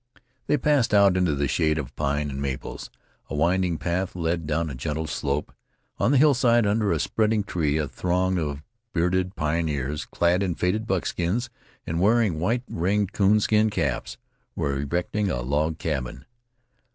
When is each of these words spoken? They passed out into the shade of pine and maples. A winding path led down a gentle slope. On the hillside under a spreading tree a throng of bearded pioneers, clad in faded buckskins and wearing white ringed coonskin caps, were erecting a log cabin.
They 0.47 0.57
passed 0.57 0.95
out 0.95 1.15
into 1.15 1.35
the 1.35 1.47
shade 1.47 1.77
of 1.77 1.95
pine 1.95 2.31
and 2.31 2.41
maples. 2.41 2.89
A 3.29 3.35
winding 3.35 3.77
path 3.77 4.15
led 4.15 4.47
down 4.47 4.67
a 4.67 4.73
gentle 4.73 5.05
slope. 5.05 5.53
On 5.99 6.09
the 6.11 6.17
hillside 6.17 6.65
under 6.65 6.91
a 6.91 6.99
spreading 6.99 7.43
tree 7.43 7.77
a 7.77 7.87
throng 7.87 8.39
of 8.39 8.63
bearded 8.93 9.35
pioneers, 9.35 10.05
clad 10.05 10.41
in 10.41 10.55
faded 10.55 10.87
buckskins 10.87 11.51
and 11.85 12.01
wearing 12.01 12.39
white 12.39 12.63
ringed 12.67 13.13
coonskin 13.13 13.69
caps, 13.69 14.17
were 14.55 14.79
erecting 14.79 15.29
a 15.29 15.43
log 15.43 15.77
cabin. 15.77 16.25